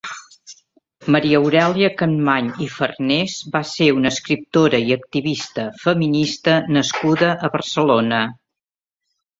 [1.15, 8.27] Maria Aurèlia Capmany i Farnés va ser una escriptora i activista feminista nascuda a Barcelona.